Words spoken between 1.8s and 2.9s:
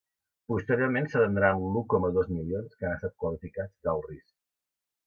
coma dos milions que